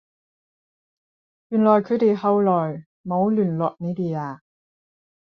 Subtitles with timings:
[1.49, 4.41] 原來佢哋後來冇聯絡你哋呀？